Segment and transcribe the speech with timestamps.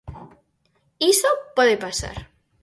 [1.13, 2.17] Iso pode pasar.